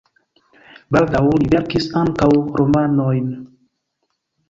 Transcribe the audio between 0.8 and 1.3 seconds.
Baldaŭ